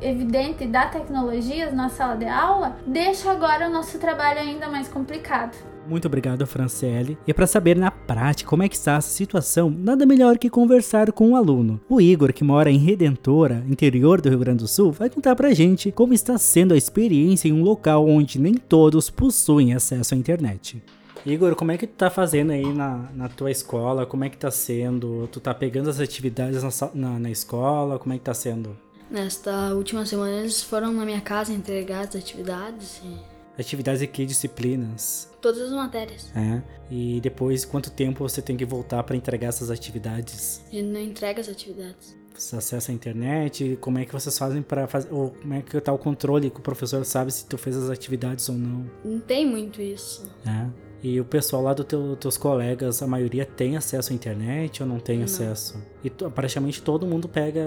evidente 0.00 0.66
da 0.66 0.86
tecnologia 0.86 1.70
na 1.70 1.88
sala 1.88 2.16
de 2.16 2.26
aula, 2.26 2.76
deixa 2.86 3.30
agora 3.30 3.68
o 3.68 3.70
nosso 3.70 3.98
trabalho 3.98 4.40
ainda 4.40 4.68
mais 4.68 4.88
complicado. 4.88 5.56
Muito 5.88 6.06
obrigado, 6.06 6.46
Franciele. 6.46 7.16
E 7.26 7.32
para 7.32 7.46
saber 7.46 7.76
na 7.76 7.90
prática 7.90 8.48
como 8.48 8.62
é 8.62 8.68
que 8.68 8.76
está 8.76 8.96
essa 8.96 9.08
situação, 9.08 9.70
nada 9.70 10.04
melhor 10.04 10.36
que 10.36 10.50
conversar 10.50 11.10
com 11.12 11.28
o 11.28 11.30
um 11.30 11.36
aluno. 11.36 11.80
O 11.88 12.00
Igor, 12.00 12.32
que 12.32 12.44
mora 12.44 12.70
em 12.70 12.76
Redentora, 12.76 13.64
interior 13.68 14.20
do 14.20 14.28
Rio 14.28 14.38
Grande 14.38 14.58
do 14.64 14.68
Sul, 14.68 14.92
vai 14.92 15.08
contar 15.08 15.34
pra 15.34 15.54
gente 15.54 15.90
como 15.90 16.12
está 16.12 16.36
sendo 16.36 16.74
a 16.74 16.76
experiência 16.76 17.48
em 17.48 17.52
um 17.52 17.62
local 17.62 18.06
onde 18.06 18.38
nem 18.38 18.54
todos 18.54 19.08
possuem 19.08 19.72
acesso 19.72 20.14
à 20.14 20.16
internet. 20.18 20.82
Igor, 21.24 21.54
como 21.54 21.72
é 21.72 21.78
que 21.78 21.86
tu 21.86 21.94
tá 21.94 22.10
fazendo 22.10 22.52
aí 22.52 22.72
na, 22.72 23.08
na 23.14 23.28
tua 23.28 23.50
escola? 23.50 24.06
Como 24.06 24.24
é 24.24 24.28
que 24.28 24.36
tá 24.36 24.50
sendo? 24.50 25.28
Tu 25.32 25.40
tá 25.40 25.54
pegando 25.54 25.90
as 25.90 26.00
atividades 26.00 26.62
na, 26.62 26.90
na, 26.94 27.18
na 27.18 27.30
escola? 27.30 27.98
Como 27.98 28.14
é 28.14 28.18
que 28.18 28.24
tá 28.24 28.34
sendo? 28.34 28.76
Nesta 29.10 29.74
última 29.74 30.04
semana 30.04 30.40
eles 30.40 30.62
foram 30.62 30.92
na 30.92 31.04
minha 31.04 31.20
casa 31.20 31.52
entregar 31.52 32.06
as 32.06 32.14
atividades 32.14 33.00
e 33.02 33.37
Atividades 33.58 34.00
de 34.00 34.06
que 34.06 34.24
disciplinas? 34.24 35.28
Todas 35.40 35.62
as 35.62 35.72
matérias. 35.72 36.30
É. 36.36 36.62
E 36.90 37.20
depois, 37.20 37.64
quanto 37.64 37.90
tempo 37.90 38.26
você 38.26 38.40
tem 38.40 38.56
que 38.56 38.64
voltar 38.64 39.02
para 39.02 39.16
entregar 39.16 39.48
essas 39.48 39.70
atividades? 39.70 40.62
Gente 40.70 40.86
não 40.86 41.00
entrega 41.00 41.40
as 41.40 41.48
atividades. 41.48 42.16
Você 42.34 42.54
acessa 42.54 42.92
a 42.92 42.94
internet? 42.94 43.76
Como 43.80 43.98
é 43.98 44.04
que 44.04 44.12
vocês 44.12 44.38
fazem 44.38 44.62
para 44.62 44.86
fazer? 44.86 45.12
Ou 45.12 45.30
como 45.30 45.54
é 45.54 45.60
que 45.60 45.80
tá 45.80 45.92
o 45.92 45.98
controle 45.98 46.50
que 46.50 46.60
o 46.60 46.62
professor 46.62 47.04
sabe 47.04 47.32
se 47.32 47.44
tu 47.44 47.58
fez 47.58 47.76
as 47.76 47.90
atividades 47.90 48.48
ou 48.48 48.54
não? 48.54 48.88
Não 49.04 49.18
tem 49.18 49.44
muito 49.44 49.82
isso. 49.82 50.30
É. 50.46 50.68
E 51.02 51.20
o 51.20 51.24
pessoal 51.24 51.62
lá 51.62 51.74
dos 51.74 51.86
teu, 51.86 52.16
teus 52.16 52.36
colegas, 52.36 53.02
a 53.02 53.06
maioria 53.08 53.44
tem 53.44 53.76
acesso 53.76 54.12
à 54.12 54.14
internet 54.14 54.82
ou 54.82 54.88
não 54.88 55.00
tem 55.00 55.18
não. 55.18 55.24
acesso? 55.24 55.82
E 56.02 56.10
praticamente 56.10 56.80
todo 56.80 57.06
mundo 57.06 57.28
pega 57.28 57.60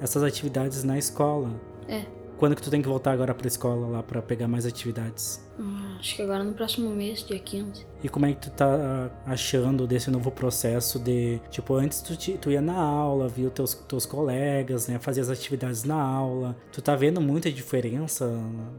essas 0.00 0.22
atividades 0.22 0.84
na 0.84 0.98
escola. 0.98 1.50
É. 1.88 2.04
Quando 2.40 2.56
que 2.56 2.62
tu 2.62 2.70
tem 2.70 2.80
que 2.80 2.88
voltar 2.88 3.12
agora 3.12 3.34
pra 3.34 3.46
escola 3.46 3.86
lá 3.86 4.02
para 4.02 4.22
pegar 4.22 4.48
mais 4.48 4.64
atividades? 4.64 5.46
Hum, 5.58 5.96
acho 5.98 6.16
que 6.16 6.22
agora 6.22 6.42
no 6.42 6.54
próximo 6.54 6.88
mês, 6.88 7.22
dia 7.22 7.38
15. 7.38 7.84
E 8.02 8.08
como 8.08 8.24
é 8.24 8.32
que 8.32 8.48
tu 8.48 8.50
tá 8.50 9.10
achando 9.26 9.86
desse 9.86 10.10
novo 10.10 10.30
processo 10.30 10.98
de, 10.98 11.38
tipo, 11.50 11.74
antes 11.74 12.00
tu, 12.00 12.16
te, 12.16 12.38
tu 12.38 12.50
ia 12.50 12.62
na 12.62 12.80
aula, 12.80 13.28
via 13.28 13.50
teus, 13.50 13.74
teus 13.74 14.06
colegas, 14.06 14.88
né, 14.88 14.98
fazia 14.98 15.22
as 15.22 15.28
atividades 15.28 15.84
na 15.84 16.00
aula. 16.00 16.56
Tu 16.72 16.80
tá 16.80 16.96
vendo 16.96 17.20
muita 17.20 17.52
diferença 17.52 18.26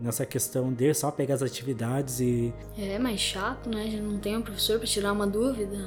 nessa 0.01 0.25
questão 0.25 0.74
de 0.74 0.91
só 0.96 1.12
pegar 1.12 1.36
as 1.36 1.44
atividades 1.44 2.20
e... 2.20 2.51
É, 2.75 2.98
mais 2.98 3.20
chato, 3.20 3.70
né? 3.70 3.91
Já 3.91 4.00
não 4.01 4.18
tem 4.18 4.36
um 4.38 4.41
professor 4.41 4.80
para 4.80 4.88
tirar 4.88 5.12
uma 5.12 5.27
dúvida. 5.27 5.77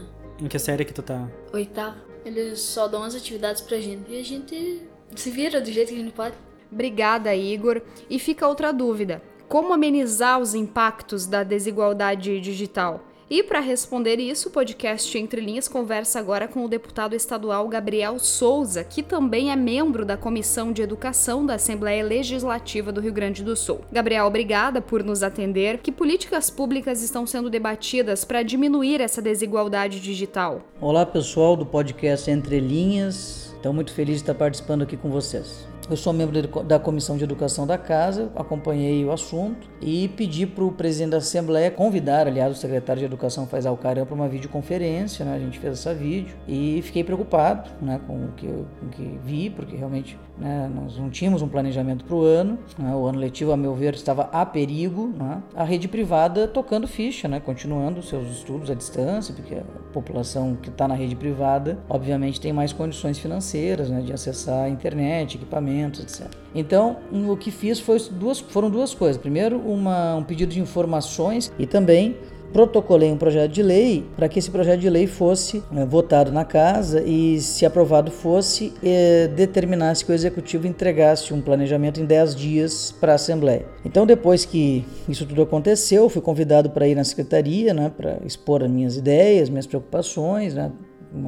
Em 0.40 0.46
que 0.46 0.60
série 0.60 0.84
que 0.84 0.94
tu 0.94 1.02
tá? 1.02 1.28
Oitavo. 1.52 1.96
Eles 2.24 2.60
só 2.60 2.86
dão 2.86 3.02
as 3.02 3.16
atividades 3.16 3.62
pra 3.62 3.80
gente 3.80 4.12
e 4.12 4.20
a 4.20 4.24
gente 4.24 4.88
se 5.16 5.30
vira 5.32 5.60
do 5.60 5.72
jeito 5.72 5.88
que 5.88 5.96
a 5.96 5.98
gente 5.98 6.12
pode. 6.12 6.36
Obrigada, 6.74 7.34
Igor. 7.34 7.80
E 8.10 8.18
fica 8.18 8.48
outra 8.48 8.72
dúvida: 8.72 9.22
como 9.48 9.72
amenizar 9.72 10.40
os 10.40 10.54
impactos 10.54 11.24
da 11.24 11.44
desigualdade 11.44 12.40
digital? 12.40 13.00
E 13.30 13.42
para 13.42 13.60
responder 13.60 14.20
isso, 14.20 14.48
o 14.48 14.52
podcast 14.52 15.16
Entre 15.16 15.40
Linhas 15.40 15.66
conversa 15.66 16.18
agora 16.18 16.46
com 16.46 16.62
o 16.62 16.68
deputado 16.68 17.14
estadual 17.14 17.66
Gabriel 17.68 18.18
Souza, 18.18 18.84
que 18.84 19.02
também 19.02 19.50
é 19.50 19.56
membro 19.56 20.04
da 20.04 20.16
Comissão 20.16 20.72
de 20.72 20.82
Educação 20.82 21.46
da 21.46 21.54
Assembleia 21.54 22.04
Legislativa 22.04 22.92
do 22.92 23.00
Rio 23.00 23.14
Grande 23.14 23.42
do 23.42 23.56
Sul. 23.56 23.80
Gabriel, 23.90 24.26
obrigada 24.26 24.82
por 24.82 25.02
nos 25.02 25.22
atender. 25.22 25.78
Que 25.78 25.90
políticas 25.90 26.50
públicas 26.50 27.02
estão 27.02 27.26
sendo 27.26 27.48
debatidas 27.48 28.26
para 28.26 28.42
diminuir 28.42 29.00
essa 29.00 29.22
desigualdade 29.22 30.00
digital? 30.00 30.60
Olá, 30.78 31.06
pessoal 31.06 31.56
do 31.56 31.64
podcast 31.64 32.30
Entre 32.30 32.60
Linhas. 32.60 33.54
Estou 33.56 33.72
muito 33.72 33.92
feliz 33.94 34.16
de 34.16 34.22
estar 34.22 34.34
participando 34.34 34.82
aqui 34.82 34.98
com 34.98 35.10
vocês. 35.10 35.73
Eu 35.90 35.98
sou 35.98 36.14
membro 36.14 36.64
da 36.64 36.78
Comissão 36.78 37.18
de 37.18 37.24
Educação 37.24 37.66
da 37.66 37.76
Casa, 37.76 38.32
acompanhei 38.34 39.04
o 39.04 39.12
assunto 39.12 39.68
e 39.82 40.08
pedi 40.08 40.46
para 40.46 40.64
o 40.64 40.72
presidente 40.72 41.10
da 41.10 41.18
Assembleia 41.18 41.70
convidar, 41.70 42.26
aliás, 42.26 42.56
o 42.56 42.58
secretário 42.58 43.00
de 43.00 43.04
Educação 43.04 43.46
Faz 43.46 43.66
Alcaran 43.66 44.06
para 44.06 44.14
uma 44.14 44.26
videoconferência, 44.26 45.26
né? 45.26 45.34
a 45.34 45.38
gente 45.38 45.58
fez 45.58 45.74
essa 45.74 45.92
vídeo 45.92 46.34
e 46.48 46.80
fiquei 46.82 47.04
preocupado 47.04 47.68
né, 47.82 48.00
com, 48.06 48.14
o 48.14 48.32
que, 48.34 48.46
com 48.46 48.86
o 48.86 48.88
que 48.88 49.20
vi, 49.22 49.50
porque 49.50 49.76
realmente 49.76 50.18
né, 50.36 50.70
nós 50.74 50.98
não 50.98 51.08
tínhamos 51.10 51.42
um 51.42 51.48
planejamento 51.48 52.04
para 52.04 52.14
o 52.14 52.22
ano, 52.22 52.58
né? 52.78 52.94
o 52.94 53.06
ano 53.06 53.18
letivo, 53.18 53.52
a 53.52 53.56
meu 53.56 53.74
ver, 53.74 53.94
estava 53.94 54.28
a 54.32 54.44
perigo, 54.44 55.12
né? 55.16 55.42
a 55.54 55.62
rede 55.62 55.86
privada 55.86 56.48
tocando 56.48 56.88
ficha, 56.88 57.28
né? 57.28 57.40
continuando 57.40 58.02
seus 58.02 58.28
estudos 58.30 58.70
à 58.70 58.74
distância, 58.74 59.34
porque 59.34 59.54
a 59.54 59.62
população 59.92 60.56
que 60.56 60.68
está 60.68 60.88
na 60.88 60.94
rede 60.94 61.14
privada, 61.14 61.78
obviamente, 61.88 62.40
tem 62.40 62.52
mais 62.52 62.72
condições 62.72 63.18
financeiras 63.18 63.88
né, 63.88 64.00
de 64.00 64.12
acessar 64.12 64.64
a 64.64 64.68
internet, 64.68 65.36
equipamentos 65.36 66.00
etc. 66.00 66.28
Então, 66.54 66.98
o 67.12 67.36
que 67.36 67.50
fiz 67.50 67.80
foi 67.80 67.98
duas, 68.10 68.40
foram 68.40 68.70
duas 68.70 68.94
coisas. 68.94 69.20
Primeiro, 69.20 69.58
uma, 69.58 70.16
um 70.16 70.24
pedido 70.24 70.52
de 70.52 70.60
informações 70.60 71.52
e 71.58 71.66
também 71.66 72.16
protocolei 72.54 73.10
um 73.10 73.16
projeto 73.16 73.50
de 73.50 73.64
lei 73.64 74.06
para 74.14 74.28
que 74.28 74.38
esse 74.38 74.48
projeto 74.48 74.78
de 74.78 74.88
lei 74.88 75.08
fosse 75.08 75.60
é, 75.76 75.84
votado 75.84 76.30
na 76.30 76.44
casa 76.44 77.02
e, 77.02 77.40
se 77.40 77.66
aprovado 77.66 78.12
fosse, 78.12 78.72
é, 78.80 79.26
determinasse 79.26 80.04
que 80.04 80.12
o 80.12 80.14
executivo 80.14 80.64
entregasse 80.64 81.34
um 81.34 81.40
planejamento 81.40 82.00
em 82.00 82.04
10 82.04 82.36
dias 82.36 82.94
para 83.00 83.10
a 83.10 83.14
Assembleia. 83.16 83.66
Então, 83.84 84.06
depois 84.06 84.44
que 84.44 84.84
isso 85.08 85.26
tudo 85.26 85.42
aconteceu, 85.42 86.08
fui 86.08 86.22
convidado 86.22 86.70
para 86.70 86.86
ir 86.86 86.94
na 86.94 87.02
secretaria, 87.02 87.74
né, 87.74 87.90
para 87.94 88.18
expor 88.24 88.62
as 88.62 88.70
minhas 88.70 88.96
ideias, 88.96 89.50
minhas 89.50 89.66
preocupações, 89.66 90.54
né, 90.54 90.70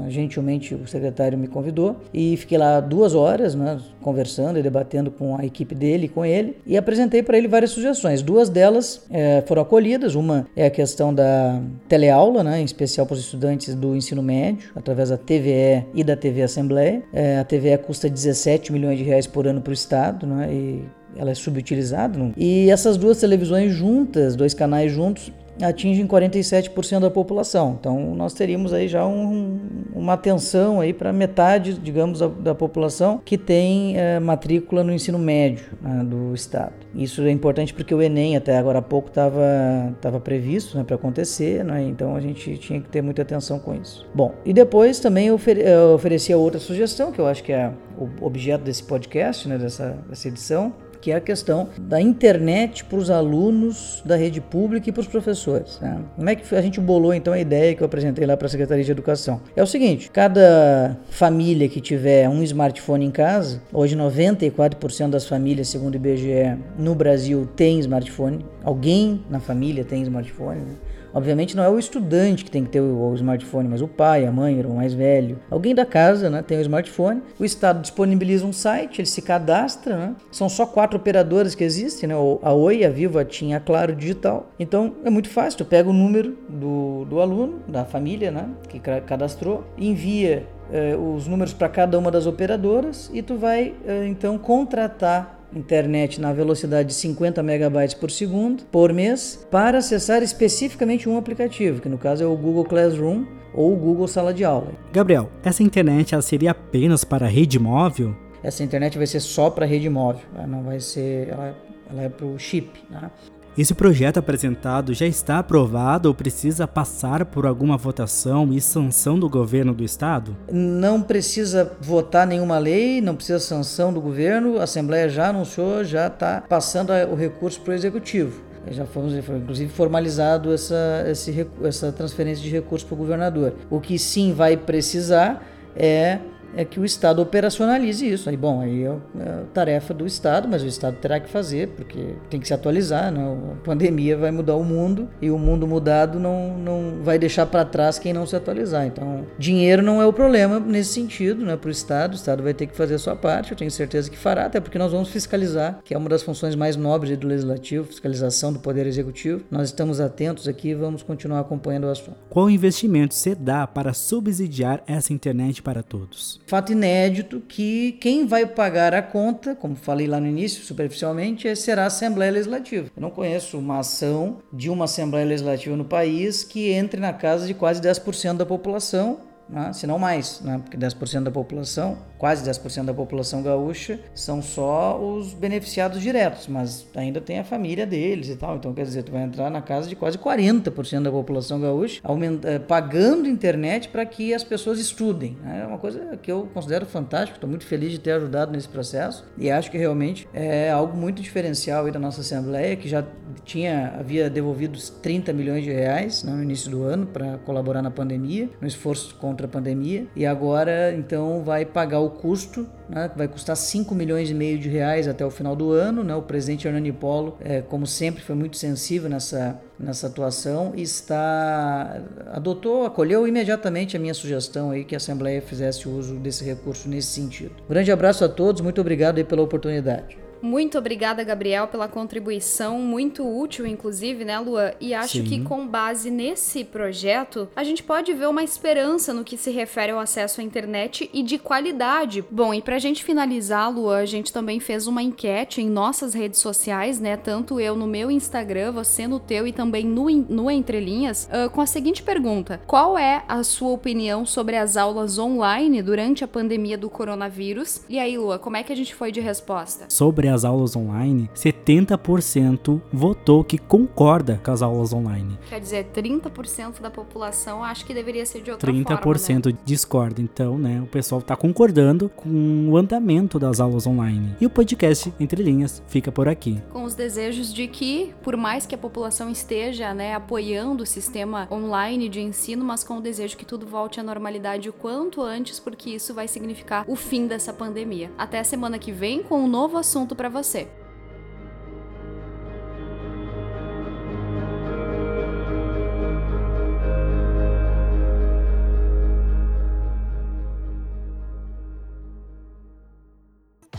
gentilmente 0.09 0.75
o 0.75 0.87
secretário 0.87 1.39
me 1.39 1.49
convidou 1.49 1.97
e 2.13 2.37
fiquei 2.37 2.59
lá 2.59 2.81
duas 2.81 3.15
horas, 3.15 3.55
né, 3.55 3.79
conversando 4.01 4.59
e 4.59 4.63
debatendo 4.63 5.11
com 5.11 5.37
a 5.37 5.45
equipe 5.45 5.75
dele 5.75 6.09
com 6.09 6.25
ele 6.25 6.57
e 6.67 6.77
apresentei 6.77 7.23
para 7.23 7.37
ele 7.37 7.49
várias 7.49 7.71
sugestões. 7.71 8.23
Duas 8.23 8.49
delas 8.49 9.05
é, 9.11 9.43
foram 9.47 9.63
acolhidas. 9.63 10.15
Uma 10.15 10.47
é 10.57 10.67
a 10.67 10.71
questão 10.71 11.13
da 11.13 11.61
teleaula, 11.89 12.43
né, 12.43 12.61
em 12.61 12.65
especial 12.65 13.07
para 13.07 13.15
os 13.15 13.21
estudantes 13.21 13.75
do 13.75 13.95
ensino 13.95 14.23
médio, 14.23 14.71
através 14.75 15.11
da 15.11 15.17
TVE 15.17 15.85
e 15.95 16.03
da 16.05 16.17
TV 16.17 16.43
Assembleia. 16.43 17.03
É, 17.13 17.39
a 17.39 17.45
TVE 17.45 17.79
custa 17.79 18.09
17 18.09 18.73
milhões 18.73 18.99
de 18.99 19.05
reais 19.05 19.27
por 19.27 19.47
ano 19.47 19.61
para 19.61 19.71
o 19.71 19.75
Estado, 19.75 20.27
né, 20.27 20.49
e 20.53 20.85
ela 21.17 21.31
é 21.31 21.35
subutilizada. 21.35 22.33
E 22.37 22.71
essas 22.71 22.97
duas 22.97 23.19
televisões 23.19 23.73
juntas, 23.73 24.37
dois 24.37 24.55
canais 24.55 24.93
juntos, 24.93 25.33
atingem 25.63 26.07
47% 26.07 27.01
da 27.01 27.11
população. 27.11 27.77
Então 27.79 28.15
nós 28.15 28.35
teríamos 28.35 28.73
aí 28.73 28.89
já 28.89 29.07
um, 29.07 29.59
uma 29.95 30.15
atenção 30.15 30.81
aí 30.81 30.93
para 30.93 31.13
metade, 31.13 31.75
digamos, 31.75 32.19
da, 32.19 32.29
da, 32.29 32.55
população 32.55 33.21
que 33.25 33.39
tem 33.39 33.99
é, 33.99 34.19
matrícula 34.19 34.83
no 34.83 34.93
ensino 34.93 35.19
médio 35.19 35.67
né, 35.81 36.05
do 36.05 36.35
estado. 36.35 36.73
Isso 36.95 37.23
é 37.23 37.31
importante 37.31 37.75
porque 37.75 37.95
o 37.95 38.03
Enem 38.03 38.37
até 38.37 38.57
agora 38.57 38.79
há 38.79 38.83
pouco 38.83 39.09
estava 39.09 39.95
tava 40.01 40.21
previsto 40.21 40.77
né, 40.77 40.85
para 40.85 40.97
acontecer, 40.97 41.65
né, 41.65 41.83
então 41.83 42.17
a 42.17 42.21
gente 42.21 42.57
tinha 42.59 42.81
que 42.81 42.89
ter 42.89 43.03
muita 43.03 43.23
atenção 43.23 43.59
com 43.59 43.75
isso. 43.75 44.07
Bom, 44.15 44.35
e 44.45 44.53
depois 44.53 45.01
também 45.01 45.31
ofereci 45.31 46.33
a 46.33 46.37
outra 46.37 46.59
sugestão 46.59 47.13
que 47.13 47.19
eu 47.19 47.27
acho 47.27 47.43
que 47.43 47.53
é 47.53 47.73
o 47.99 48.25
objeto 48.25 48.63
desse 48.65 48.83
podcast, 48.83 49.49
né, 49.49 49.59
dessa, 49.59 49.99
dessa 50.09 50.29
edição, 50.29 50.73
que 51.07 51.13
é 51.13 51.15
a 51.15 51.21
questão 51.21 51.69
da 51.79 52.01
internet 52.01 52.85
para 52.85 52.99
os 52.99 53.11
alunos 53.11 54.03
da 54.05 54.17
rede 54.17 54.41
pública 54.41 54.91
e 54.91 54.93
para 54.93 55.03
os 55.03 55.07
professores. 55.07 55.79
Né? 55.81 56.01
Como 56.17 56.29
é 56.29 56.35
que 56.35 56.53
a 56.53 56.61
gente 56.61 56.81
bolou 56.81 57.15
então 57.15 57.33
a 57.33 57.39
ideia 57.39 57.77
que 57.77 57.81
eu 57.81 57.87
apresentei 57.87 58.27
lá 58.27 58.37
para 58.37 58.49
a 58.49 58.51
Secretaria 58.51 58.83
de 58.83 58.91
Educação? 58.91 59.41
É 59.55 59.63
o 59.63 59.67
seguinte: 59.69 60.11
cada 60.11 60.99
família 61.09 61.69
que 61.69 61.81
tiver 61.81 62.29
um 62.29 62.43
smartphone 62.43 63.07
em 63.07 63.13
casa, 63.13 63.63
hoje 63.73 63.97
94% 63.97 65.11
das 65.11 65.29
famílias, 65.29 65.69
segundo 65.69 65.95
o 65.95 65.97
IBGE, 65.97 66.59
no 66.77 66.93
Brasil 66.93 67.49
tem 67.55 67.79
smartphone. 67.79 68.45
Alguém 68.65 69.25
na 69.31 69.39
família 69.39 69.85
tem 69.85 70.03
smartphone. 70.03 70.59
Né? 70.59 70.75
Obviamente 71.17 71.57
não 71.57 71.65
é 71.65 71.69
o 71.71 71.79
estudante 71.79 72.45
que 72.45 72.51
tem 72.51 72.63
que 72.63 72.69
ter 72.69 72.81
o, 72.83 73.09
o 73.09 73.15
smartphone, 73.15 73.67
mas 73.67 73.81
o 73.81 73.89
pai, 73.89 74.27
a 74.27 74.31
mãe, 74.31 74.55
o 74.55 74.59
irmão 74.59 74.77
mais 74.77 74.93
velho. 74.93 75.39
Alguém 75.51 75.75
da 75.75 75.87
casa 75.87 76.29
né, 76.29 76.43
tem 76.43 76.59
o 76.59 76.61
smartphone. 76.61 77.23
O 77.39 77.45
Estado 77.45 77.81
disponibiliza 77.81 78.45
um 78.45 78.53
site, 78.53 79.01
ele 79.01 79.09
se 79.09 79.23
cadastra. 79.23 79.97
Né? 79.97 80.15
São 80.31 80.47
só 80.47 80.67
quatro 80.67 80.99
operadoras 80.99 81.55
que 81.55 81.65
existem, 81.65 82.07
né? 82.07 82.15
a 82.15 82.53
Oi, 82.53 82.85
a 82.85 82.91
Vivo, 82.91 83.19
a 83.19 83.25
TIM, 83.25 83.55
a 83.55 83.61
Claro 83.61 83.97
Digital. 83.97 84.51
Então 84.61 84.97
é 85.05 85.09
muito 85.09 85.31
fácil, 85.31 85.57
tu 85.57 85.65
pega 85.65 85.89
o 85.89 85.93
número 85.95 86.37
do, 86.51 87.07
do 87.07 87.19
aluno, 87.19 87.61
da 87.67 87.87
família 87.87 88.31
né, 88.31 88.51
que 88.69 88.79
cadastrou, 88.79 89.65
envia 89.79 90.47
eh, 90.71 90.97
os 90.97 91.27
números 91.27 91.55
para 91.55 91.69
cada 91.71 91.99
uma 91.99 92.11
das 92.11 92.27
operadoras 92.27 93.11
e 93.15 93.23
tu 93.23 93.37
vai 93.37 93.75
eh, 93.87 94.07
então 94.07 94.37
contratar 94.37 95.37
internet 95.57 96.21
na 96.21 96.33
velocidade 96.33 96.89
de 96.89 96.95
50 96.95 97.43
megabytes 97.43 97.95
por 97.95 98.11
segundo 98.11 98.65
por 98.65 98.93
mês 98.93 99.47
para 99.51 99.79
acessar 99.79 100.23
especificamente 100.23 101.09
um 101.09 101.17
aplicativo, 101.17 101.81
que 101.81 101.89
no 101.89 101.99
caso 101.99 102.23
é 102.23 102.27
o 102.27 102.37
Google 102.37 102.65
Classroom 102.65 103.25
ou 103.55 103.73
o 103.73 103.77
Google 103.77 104.07
Sala 104.07 104.33
de 104.35 104.45
Aula. 104.45 104.73
Gabriel, 104.93 105.31
essa 105.43 105.63
internet 105.63 106.15
ela 106.15 106.23
seria 106.23 106.51
apenas 106.51 107.05
para 107.05 107.27
rede 107.27 107.59
móvel? 107.59 108.15
Essa 108.43 108.63
internet 108.63 108.97
vai 108.97 109.07
ser 109.07 109.21
só 109.21 109.51
para 109.51 109.67
rede 109.67 109.89
móvel, 109.89 110.23
não 110.47 110.63
vai 110.63 110.79
ser, 110.79 111.29
ela, 111.29 111.57
ela 111.91 112.03
é 112.03 112.09
para 112.09 112.27
o 112.27 112.39
chip. 112.39 112.71
Né? 112.91 113.11
Esse 113.59 113.73
projeto 113.73 114.19
apresentado 114.19 114.93
já 114.93 115.07
está 115.07 115.39
aprovado 115.39 116.09
ou 116.09 116.15
precisa 116.15 116.69
passar 116.69 117.25
por 117.25 117.47
alguma 117.47 117.79
votação 117.79 118.53
e 118.53 118.61
sanção 118.61 119.19
do 119.19 119.31
governo 119.31 119.73
do 119.73 119.83
estado? 119.83 120.37
Não 120.53 121.01
precisa 121.01 121.73
votar 121.81 122.27
nenhuma 122.27 122.59
lei, 122.59 123.01
não 123.01 123.17
precisa 123.17 123.39
sanção 123.39 123.95
do 123.95 124.01
governo, 124.01 124.59
a 124.59 124.65
Assembleia 124.65 125.09
já 125.09 125.31
anunciou, 125.31 125.83
já 125.83 126.07
está 126.07 126.43
passando 126.47 126.93
o 127.11 127.15
recurso 127.15 127.59
para 127.63 127.71
o 127.71 127.75
Executivo. 127.75 128.43
Já 128.69 128.85
fomos, 128.85 129.15
inclusive 129.15 129.73
formalizado 129.73 130.53
essa, 130.53 131.07
esse, 131.09 131.47
essa 131.63 131.91
transferência 131.91 132.45
de 132.45 132.51
recursos 132.51 132.87
para 132.87 132.95
o 132.95 132.99
governador. 132.99 133.55
O 133.71 133.81
que 133.81 133.99
sim 133.99 134.35
vai 134.35 134.55
precisar 134.59 135.43
é 135.75 136.19
é 136.55 136.65
que 136.65 136.81
o 136.81 136.85
Estado 136.85 137.21
operacionalize 137.21 138.09
isso. 138.09 138.29
Aí, 138.29 138.37
bom, 138.37 138.61
aí 138.61 138.85
é, 138.85 138.97
é 139.19 139.43
tarefa 139.53 139.93
do 139.93 140.07
Estado, 140.07 140.49
mas 140.49 140.63
o 140.63 140.67
Estado 140.67 140.97
terá 140.97 141.21
que 141.21 141.29
fazer, 141.29 141.69
porque 141.69 142.15
tem 142.31 142.41
que 142.41 142.47
se 142.47 142.55
atualizar. 142.55 143.11
Né? 143.11 143.21
A 143.53 143.65
pandemia 143.65 144.17
vai 144.17 144.31
mudar 144.31 144.57
o 144.57 144.65
mundo 144.65 145.09
e 145.21 145.31
o 145.31 145.39
mundo 145.39 145.67
mudado 145.67 146.19
não, 146.19 146.57
não 146.59 147.03
vai 147.03 147.19
deixar 147.19 147.47
para 147.47 147.65
trás 147.65 147.99
quem 147.99 148.13
não 148.13 148.27
se 148.27 148.37
atualizar. 148.37 148.87
Então, 148.87 149.27
dinheiro 149.39 149.83
não 149.83 150.01
é 150.01 150.07
o 150.07 150.13
problema 150.13 150.61
nesse 150.61 150.93
sentido 150.93 151.45
né, 151.45 151.57
para 151.57 151.69
o 151.69 151.71
Estado. 151.71 152.13
O 152.13 152.17
Estado 152.17 152.43
vai 152.43 152.55
ter 152.55 152.67
que 152.67 152.77
fazer 152.77 152.95
a 152.95 152.99
sua 152.99 153.17
parte, 153.17 153.53
eu 153.53 153.57
tenho 153.57 153.71
certeza 153.71 154.11
que 154.11 154.17
fará, 154.17 154.47
até 154.47 154.61
porque 154.61 154.79
nós 154.79 154.93
vamos 154.93 155.09
fiscalizar, 155.09 155.81
que 155.85 155.95
é 155.95 155.99
uma 155.99 156.09
das 156.09 156.23
funções 156.23 156.55
mais 156.55 156.77
nobres 156.77 157.17
do 157.17 157.27
Legislativo, 157.27 157.87
fiscalização 157.87 158.53
do 158.53 158.59
Poder 158.59 158.87
Executivo. 158.87 159.45
Nós 159.51 159.69
estamos 159.69 160.01
atentos 160.01 160.49
aqui 160.49 160.69
e 160.69 160.75
vamos 160.75 161.03
continuar 161.03 161.41
acompanhando 161.41 161.85
o 161.85 161.91
assunto. 161.91 162.17
Qual 162.29 162.51
investimento 162.51 163.15
se 163.15 163.35
dá 163.35 163.67
para 163.67 163.93
subsidiar 163.93 164.83
essa 164.87 165.13
internet 165.13 165.63
para 165.63 165.83
todos? 165.83 166.41
Fato 166.47 166.73
inédito 166.73 167.41
que 167.41 167.93
quem 168.01 168.27
vai 168.27 168.47
pagar 168.47 168.95
a 168.95 169.03
conta, 169.03 169.55
como 169.55 169.75
falei 169.75 170.07
lá 170.07 170.21
no 170.21 170.27
início, 170.27 170.63
superficialmente, 170.63 171.55
será 171.57 171.85
a 171.85 171.87
Assembleia 171.87 172.33
Legislativa. 172.33 172.91
Eu 172.97 173.03
não 173.03 173.11
conheço 173.11 173.59
uma 173.59 173.81
ação 173.81 174.39
de 174.53 174.71
uma 174.71 174.85
Assembleia 174.85 175.27
Legislativa 175.27 175.77
no 175.77 175.85
país 175.85 176.45
que 176.45 176.71
entre 176.71 177.01
na 177.01 177.13
casa 177.13 177.47
de 177.47 177.55
quase 177.55 177.81
10% 177.81 178.37
da 178.37 178.47
população 178.47 179.19
né? 179.49 179.73
se 179.73 179.87
não 179.87 179.99
mais, 179.99 180.41
né? 180.41 180.59
porque 180.63 180.77
10% 180.77 181.23
da 181.23 181.31
população, 181.31 181.99
quase 182.19 182.49
10% 182.49 182.85
da 182.85 182.95
população 182.95 183.43
gaúcha, 183.43 183.99
são 184.15 184.43
só 184.43 185.01
os 185.01 185.33
beneficiados 185.33 186.03
diretos, 186.03 186.47
mas 186.47 186.87
ainda 186.95 187.21
tem 187.21 187.39
a 187.39 187.45
família 187.45 187.87
deles 187.87 188.29
e 188.29 188.37
tal. 188.37 188.57
Então, 188.57 188.75
quer 188.75 188.85
dizer, 188.85 189.03
tu 189.03 189.13
vai 189.13 189.23
entrar 189.23 189.51
na 189.51 189.63
casa 189.63 189.89
de 189.89 189.97
quase 189.97 190.19
40% 190.19 191.03
da 191.03 191.11
população 191.11 191.61
gaúcha, 191.61 192.01
aumenta, 192.03 192.49
eh, 192.49 192.59
pagando 192.59 193.29
internet 193.29 193.89
para 193.89 194.05
que 194.05 194.35
as 194.35 194.45
pessoas 194.45 194.79
estudem. 194.79 195.37
Né? 195.43 195.63
É 195.63 195.67
uma 195.67 195.79
coisa 195.79 196.19
que 196.21 196.31
eu 196.31 196.49
considero 196.53 196.87
fantástica, 196.87 197.37
estou 197.37 197.49
muito 197.49 197.65
feliz 197.65 197.93
de 197.93 197.99
ter 197.99 198.13
ajudado 198.13 198.53
nesse 198.53 198.69
processo 198.69 199.25
e 199.39 199.51
acho 199.51 199.71
que 199.71 199.79
realmente 199.79 200.29
é 200.35 200.71
algo 200.71 200.97
muito 200.97 201.23
diferencial 201.23 201.91
da 201.91 201.99
nossa 201.99 202.21
Assembleia, 202.21 202.75
que 202.75 202.89
já 202.89 203.05
tinha 203.45 203.95
havia 203.99 204.29
devolvido 204.29 204.79
30 205.03 205.33
milhões 205.33 205.63
de 205.63 205.71
reais 205.71 206.25
né, 206.25 206.33
no 206.33 206.43
início 206.43 206.71
do 206.71 206.83
ano 206.83 207.07
para 207.07 207.39
colaborar 207.39 207.81
na 207.81 207.91
pandemia, 207.91 208.49
no 208.61 208.67
esforço 208.67 209.15
contra 209.15 209.37
contra 209.37 209.47
a 209.47 209.49
pandemia 209.49 210.07
e 210.17 210.25
agora 210.25 210.95
então 210.95 211.43
vai 211.45 211.65
pagar 211.65 212.01
o 212.01 212.06
custo, 212.11 212.67
né, 212.89 213.11
vai 213.17 213.29
custar 213.29 213.57
5 213.57 213.95
milhões 213.95 214.31
e 214.31 214.35
meio 214.35 214.59
de 214.59 214.69
reais 214.69 215.09
até 215.09 215.25
o 215.25 215.31
final 215.31 215.55
do 215.55 215.71
ano. 215.71 216.03
Né, 216.05 216.15
o 216.15 216.23
presidente 216.23 216.67
Hernani 216.67 216.93
Polo, 216.93 217.37
é, 217.41 217.63
como 217.63 217.87
sempre, 217.87 218.23
foi 218.23 218.35
muito 218.35 218.57
sensível 218.57 219.09
nessa, 219.09 219.61
nessa 219.79 220.07
atuação 220.07 220.73
e 220.75 220.83
está 220.83 222.01
adotou, 222.33 222.85
acolheu 222.85 223.27
imediatamente 223.27 223.97
a 223.97 224.01
minha 224.01 224.15
sugestão 224.15 224.71
aí 224.71 224.85
que 224.85 224.95
a 224.95 224.99
Assembleia 224.99 225.41
fizesse 225.41 225.89
uso 225.89 226.17
desse 226.17 226.45
recurso 226.45 226.89
nesse 226.89 227.09
sentido. 227.09 227.55
Grande 227.69 227.91
abraço 227.93 228.25
a 228.25 228.29
todos, 228.29 228.61
muito 228.61 228.81
obrigado 228.81 229.25
pela 229.25 229.43
oportunidade. 229.43 230.26
Muito 230.43 230.79
obrigada, 230.79 231.25
Gabriel, 231.25 231.69
pela 231.69 231.89
contribuição, 231.89 232.79
muito 232.79 233.27
útil, 233.27 233.67
inclusive, 233.67 234.25
né, 234.25 234.39
Luan? 234.39 234.73
E 234.81 234.95
acho 234.95 235.19
Sim. 235.19 235.25
que 235.25 235.41
com 235.43 235.67
base 235.67 236.11
nesse 236.11 236.65
projeto, 236.65 237.49
a 237.55 237.65
gente 237.65 237.83
pode 237.83 238.13
ver 238.13 238.29
uma 238.29 238.43
esperança 238.43 239.13
no 239.13 239.25
que 239.25 239.37
se 239.37 239.51
refere 239.51 239.93
ao 239.93 239.99
acesso 239.99 240.41
à 240.41 240.45
internet 240.45 241.11
e 241.13 241.23
de 241.23 241.39
qualidade. 241.39 242.25
Bom, 242.31 242.53
e 242.53 242.63
pra 242.63 242.79
gente 242.79 243.05
finalizar, 243.05 243.71
Luan, 243.71 243.99
a 243.99 244.07
gente 244.07 244.33
também 244.33 244.61
fez 244.61 244.87
uma 244.87 245.03
enquete 245.03 245.61
em 245.61 245.69
nossas 245.69 246.15
redes 246.15 246.41
sociais, 246.41 247.01
né? 247.01 247.17
Tanto 247.17 247.61
eu 247.61 247.77
no 247.77 247.87
meu 247.87 248.11
Instagram, 248.11 248.73
você 248.73 249.07
no 249.07 249.19
teu 249.21 249.47
e 249.47 249.53
também 249.53 249.85
no, 249.85 250.11
no 250.11 250.51
Entre 250.51 250.81
Linhas, 250.81 251.29
uh, 251.33 251.51
com 251.51 251.61
a 251.61 251.67
seguinte 251.67 252.03
pergunta: 252.03 252.61
Qual 252.67 252.99
é 252.99 253.25
a 253.29 253.43
sua 253.43 253.71
opinião 253.71 254.25
sobre 254.25 254.57
as 254.57 254.77
aulas 254.77 255.19
online 255.19 255.83
durante 255.83 256.25
a 256.25 256.29
pandemia 256.29 256.79
do 256.79 256.91
coronavírus? 256.91 257.83
E 257.89 257.99
aí, 257.99 258.17
Lua, 258.17 258.39
como 258.39 258.57
é 258.57 258.63
que 258.63 258.73
a 258.73 258.77
gente 258.77 258.95
foi 258.95 259.11
de 259.13 259.21
resposta? 259.21 259.87
Sobre 259.89 260.26
sobre 260.27 260.29
as 260.29 260.45
aulas 260.45 260.77
online, 260.77 261.31
70% 261.35 262.81
votou 262.93 263.45
que 263.45 263.59
concorda 263.59 264.41
com 264.43 264.51
as 264.51 264.63
aulas 264.63 264.93
online. 264.93 265.39
Quer 265.49 265.61
dizer, 265.61 265.87
30% 265.95 266.81
da 266.81 266.91
população 266.91 267.63
acha 267.63 267.85
que 267.85 267.95
deveria 267.95 268.27
ser 268.27 268.43
de 268.43 268.51
outra 268.51 268.73
30% 268.73 269.03
forma, 269.03 269.43
né? 269.47 269.59
discorda. 269.65 270.21
Então, 270.21 270.59
né, 270.59 270.81
o 270.83 270.87
pessoal 270.87 271.21
está 271.21 271.37
concordando 271.37 272.09
com 272.09 272.69
o 272.69 272.77
andamento 272.77 273.39
das 273.39 273.61
aulas 273.61 273.87
online. 273.87 274.35
E 274.41 274.47
o 274.47 274.51
podcast 274.51 275.13
Entre 275.21 275.43
Linhas 275.43 275.83
fica 275.87 276.11
por 276.11 276.29
aqui. 276.29 276.61
Com 276.73 276.85
os 276.85 276.95
desejos 276.95 277.53
de 277.53 277.67
que, 277.69 278.13
por 278.23 278.37
mais 278.37 278.67
que 278.67 278.75
a 278.75 278.79
população 278.79 279.31
esteja, 279.31 279.95
né, 279.95 280.15
apoiando 280.15 280.83
o 280.83 280.87
sistema 280.87 281.47
online 281.51 282.09
de 282.09 282.21
ensino, 282.21 282.65
mas 282.65 282.83
com 282.83 282.99
o 282.99 283.01
desejo 283.01 283.37
que 283.37 283.45
tudo 283.45 283.67
volte 283.67 284.01
à 284.01 284.03
normalidade 284.03 284.69
o 284.69 284.73
quanto 284.73 285.23
antes, 285.23 285.61
porque 285.61 285.91
isso 285.91 286.15
vai 286.15 286.27
significar 286.27 286.85
o 286.89 286.97
fim 286.97 287.27
dessa 287.27 287.53
pandemia. 287.53 288.11
Até 288.19 288.39
a 288.39 288.45
semana 288.45 288.79
que 288.79 288.93
vem 288.93 289.23
com 289.23 289.41
um 289.41 289.49
novo 289.49 289.77
assunto 289.77 290.16
para 290.17 290.29
você. 290.29 290.67